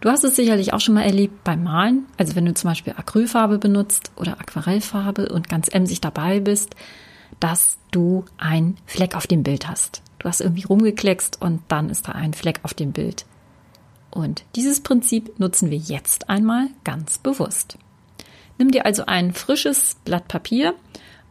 Du 0.00 0.08
hast 0.08 0.24
es 0.24 0.34
sicherlich 0.34 0.72
auch 0.72 0.80
schon 0.80 0.94
mal 0.94 1.02
erlebt 1.02 1.44
beim 1.44 1.62
Malen, 1.62 2.06
also 2.16 2.34
wenn 2.34 2.46
du 2.46 2.54
zum 2.54 2.70
Beispiel 2.70 2.94
Acrylfarbe 2.96 3.58
benutzt 3.58 4.12
oder 4.16 4.40
Aquarellfarbe 4.40 5.28
und 5.28 5.50
ganz 5.50 5.68
emsig 5.68 6.00
dabei 6.00 6.40
bist, 6.40 6.74
dass 7.38 7.78
du 7.90 8.24
einen 8.38 8.78
Fleck 8.86 9.14
auf 9.14 9.26
dem 9.26 9.42
Bild 9.42 9.68
hast. 9.68 10.02
Du 10.18 10.26
hast 10.26 10.40
irgendwie 10.40 10.64
rumgekleckst 10.64 11.40
und 11.42 11.60
dann 11.68 11.90
ist 11.90 12.08
da 12.08 12.12
ein 12.12 12.32
Fleck 12.32 12.60
auf 12.62 12.72
dem 12.72 12.92
Bild. 12.92 13.26
Und 14.10 14.44
dieses 14.56 14.80
Prinzip 14.80 15.38
nutzen 15.38 15.70
wir 15.70 15.78
jetzt 15.78 16.30
einmal 16.30 16.68
ganz 16.82 17.18
bewusst. 17.18 17.76
Nimm 18.58 18.70
dir 18.70 18.86
also 18.86 19.04
ein 19.06 19.32
frisches 19.32 19.96
Blatt 20.04 20.28
Papier 20.28 20.74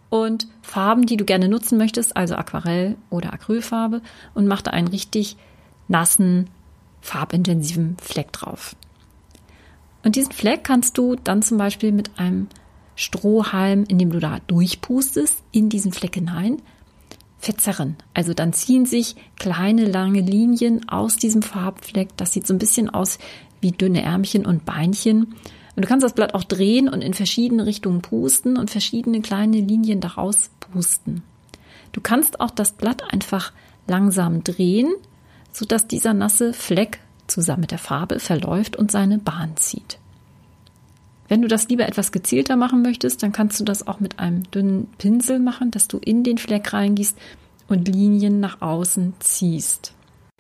und 0.10 0.48
Farben, 0.62 1.06
die 1.06 1.18
du 1.18 1.26
gerne 1.26 1.50
nutzen 1.50 1.78
möchtest, 1.80 2.16
also 2.16 2.36
Aquarell 2.36 2.98
oder 3.10 3.34
Acrylfarbe, 3.34 4.02
und 4.36 4.48
mach 4.48 4.62
da 4.62 4.72
einen 4.72 4.88
richtig 4.88 5.38
nassen, 5.88 6.50
farbintensiven 7.02 7.98
Fleck 8.02 8.32
drauf. 8.32 8.76
Und 10.04 10.16
diesen 10.16 10.32
Fleck 10.32 10.64
kannst 10.64 10.98
du 10.98 11.16
dann 11.16 11.42
zum 11.42 11.58
Beispiel 11.58 11.92
mit 11.92 12.18
einem 12.18 12.48
Strohhalm, 12.96 13.86
in 13.86 13.98
dem 13.98 14.12
du 14.12 14.20
da 14.20 14.40
durchpustest, 14.48 15.44
in 15.52 15.70
diesen 15.70 15.92
Fleck 15.92 16.16
hinein, 16.16 16.62
verzerren. 17.38 17.96
Also 18.14 18.34
dann 18.34 18.54
ziehen 18.54 18.86
sich 18.86 19.16
kleine, 19.38 19.86
lange 19.86 20.22
Linien 20.22 20.88
aus 20.90 21.16
diesem 21.16 21.42
Farbfleck. 21.42 22.10
Das 22.18 22.34
sieht 22.34 22.46
so 22.46 22.54
ein 22.54 22.60
bisschen 22.60 22.90
aus 22.90 23.20
wie 23.62 23.72
dünne 23.72 24.02
Ärmchen 24.02 24.46
und 24.46 24.66
Beinchen. 24.66 25.36
Und 25.76 25.86
du 25.86 25.88
kannst 25.88 26.04
das 26.04 26.14
Blatt 26.14 26.34
auch 26.34 26.44
drehen 26.44 26.90
und 26.90 27.02
in 27.02 27.14
verschiedene 27.14 27.66
Richtungen 27.66 28.02
pusten 28.02 28.58
und 28.58 28.70
verschiedene 28.70 29.22
kleine 29.22 29.58
Linien 29.58 30.02
daraus 30.02 30.52
pusten. 30.60 31.24
Du 31.94 32.02
kannst 32.02 32.42
auch 32.42 32.52
das 32.52 32.74
Blatt 32.74 33.14
einfach 33.14 33.54
langsam 33.88 34.44
drehen, 34.44 34.94
sodass 35.52 35.88
dieser 35.88 36.14
nasse 36.14 36.54
Fleck 36.54 37.00
zusammen 37.28 37.62
mit 37.62 37.72
der 37.72 37.78
Farbe 37.78 38.20
verläuft 38.20 38.76
und 38.76 38.92
seine 38.92 39.18
Bahn 39.18 39.56
zieht. 39.58 40.00
Wenn 41.28 41.44
du 41.44 41.48
das 41.48 41.70
lieber 41.70 41.88
etwas 41.88 42.12
gezielter 42.12 42.56
machen 42.56 42.82
möchtest, 42.82 43.22
dann 43.22 43.32
kannst 43.32 43.60
du 43.60 43.64
das 43.64 43.88
auch 43.88 44.00
mit 44.00 44.20
einem 44.20 44.50
dünnen 44.52 44.88
Pinsel 44.98 45.40
machen, 45.40 45.70
dass 45.70 45.88
du 45.88 46.00
in 46.00 46.24
den 46.24 46.40
Fleck 46.40 46.74
reingießt 46.74 47.18
und 47.68 47.88
Linien 47.88 48.40
nach 48.40 48.62
außen 48.62 49.14
ziehst. 49.20 49.94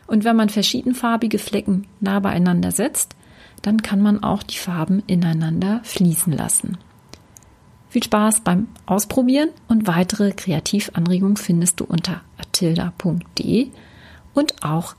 Und 0.07 0.23
wenn 0.23 0.35
man 0.35 0.49
verschiedenfarbige 0.49 1.37
Flecken 1.37 1.85
nah 1.99 2.19
beieinander 2.19 2.71
setzt, 2.71 3.15
dann 3.61 3.83
kann 3.83 4.01
man 4.01 4.23
auch 4.23 4.41
die 4.41 4.57
Farben 4.57 5.03
ineinander 5.05 5.81
fließen 5.83 6.33
lassen. 6.33 6.77
Viel 7.89 8.03
Spaß 8.03 8.41
beim 8.41 8.67
Ausprobieren 8.87 9.49
und 9.67 9.85
weitere 9.85 10.31
Kreativanregungen 10.31 11.37
findest 11.37 11.79
du 11.79 11.85
unter 11.85 12.21
atilda.de 12.39 13.69
und 14.33 14.63
auch 14.63 14.95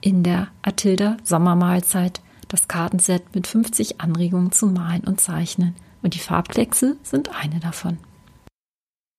in 0.00 0.22
der 0.22 0.48
Atilda 0.62 1.16
Sommermahlzeit 1.24 2.20
das 2.48 2.68
Kartenset 2.68 3.34
mit 3.34 3.46
50 3.46 4.00
Anregungen 4.00 4.52
zu 4.52 4.66
malen 4.66 5.04
und 5.04 5.20
zeichnen. 5.20 5.74
Und 6.02 6.14
die 6.14 6.20
Farbkleckse 6.20 6.96
sind 7.02 7.34
eine 7.34 7.60
davon. 7.60 7.98